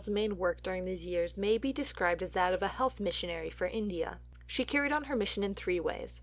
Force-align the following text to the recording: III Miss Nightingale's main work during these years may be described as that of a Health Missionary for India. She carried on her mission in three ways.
III 0.03 0.07
Miss 0.07 0.15
Nightingale's 0.15 0.29
main 0.31 0.37
work 0.39 0.63
during 0.63 0.85
these 0.85 1.05
years 1.05 1.37
may 1.37 1.57
be 1.59 1.71
described 1.71 2.23
as 2.23 2.31
that 2.31 2.55
of 2.55 2.63
a 2.63 2.67
Health 2.67 2.99
Missionary 2.99 3.51
for 3.51 3.67
India. 3.67 4.19
She 4.47 4.65
carried 4.65 4.91
on 4.91 5.03
her 5.03 5.15
mission 5.15 5.43
in 5.43 5.53
three 5.53 5.79
ways. 5.79 6.19